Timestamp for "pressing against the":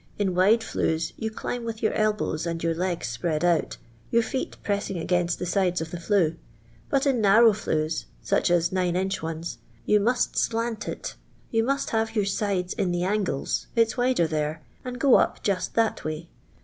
4.63-5.45